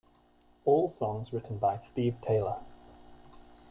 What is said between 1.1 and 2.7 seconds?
Written by Steve Taylor.